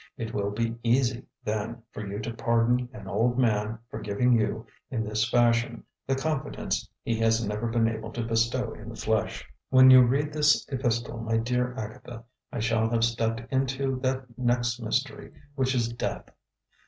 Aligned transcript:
It 0.17 0.33
will 0.33 0.49
be 0.49 0.79
easy, 0.81 1.27
then, 1.43 1.83
for 1.91 2.03
you 2.07 2.17
to 2.21 2.33
pardon 2.33 2.89
an 2.91 3.07
old 3.07 3.37
man 3.37 3.77
for 3.91 3.99
giving 3.99 4.33
you, 4.33 4.65
in 4.89 5.03
this 5.03 5.29
fashion, 5.29 5.83
the 6.07 6.15
confidence 6.15 6.89
he 7.03 7.19
has 7.19 7.45
never 7.47 7.67
been 7.67 7.87
able 7.87 8.11
to 8.13 8.23
bestow 8.23 8.73
in 8.73 8.89
the 8.89 8.95
flesh. 8.95 9.47
"When 9.69 9.91
you 9.91 10.01
read 10.01 10.33
this 10.33 10.67
epistle, 10.71 11.19
my 11.19 11.37
dear 11.37 11.75
Agatha, 11.77 12.23
I 12.51 12.59
shall 12.61 12.89
have 12.89 13.03
stepped 13.03 13.41
into 13.53 13.99
that 13.99 14.25
next 14.39 14.81
mystery, 14.81 15.33
which 15.53 15.75
is 15.75 15.93
Death. 15.93 16.29